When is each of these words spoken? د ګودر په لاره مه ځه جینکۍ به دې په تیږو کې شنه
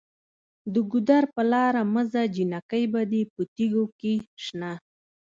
د 0.73 0.75
ګودر 0.91 1.23
په 1.35 1.41
لاره 1.51 1.81
مه 1.93 2.03
ځه 2.11 2.21
جینکۍ 2.33 2.83
به 2.91 3.01
دې 3.11 3.21
په 3.33 3.41
تیږو 3.55 3.85
کې 3.99 4.13
شنه 4.43 4.71